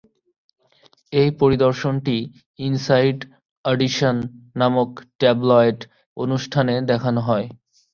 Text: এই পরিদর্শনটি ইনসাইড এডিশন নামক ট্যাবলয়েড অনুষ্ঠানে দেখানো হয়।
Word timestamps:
এই 1.13 1.29
পরিদর্শনটি 1.41 2.17
ইনসাইড 2.59 3.17
এডিশন 3.65 4.15
নামক 4.55 4.89
ট্যাবলয়েড 5.19 5.79
অনুষ্ঠানে 6.17 6.75
দেখানো 6.91 7.19
হয়। 7.27 7.47